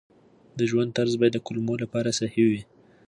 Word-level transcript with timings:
د 0.57 0.59
ژوند 0.69 0.89
طرز 0.97 1.13
باید 1.19 1.33
د 1.35 1.39
کولمو 1.45 1.73
لپاره 1.83 2.15
صحي 2.19 2.43
وي. 2.51 2.61